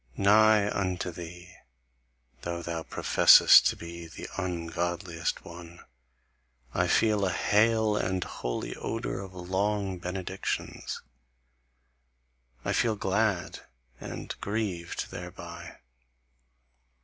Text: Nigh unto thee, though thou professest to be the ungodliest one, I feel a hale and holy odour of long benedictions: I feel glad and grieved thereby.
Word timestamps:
Nigh 0.17 0.67
unto 0.75 1.11
thee, 1.11 1.53
though 2.41 2.63
thou 2.63 2.81
professest 2.81 3.67
to 3.67 3.75
be 3.75 4.07
the 4.07 4.27
ungodliest 4.35 5.45
one, 5.45 5.79
I 6.73 6.87
feel 6.87 7.23
a 7.23 7.29
hale 7.31 7.95
and 7.95 8.23
holy 8.23 8.75
odour 8.75 9.19
of 9.19 9.35
long 9.35 9.99
benedictions: 9.99 11.03
I 12.65 12.73
feel 12.73 12.95
glad 12.95 13.59
and 13.99 14.33
grieved 14.41 15.11
thereby. 15.11 15.77